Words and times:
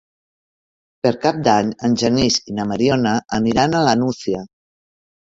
Per 1.07 1.09
Cap 1.25 1.35
d'Any 1.47 1.67
en 1.87 1.97
Genís 2.03 2.37
i 2.51 2.55
na 2.59 2.65
Mariona 2.71 3.11
aniran 3.39 3.77
a 3.77 3.83
la 3.89 3.93
Nucia. 4.05 4.41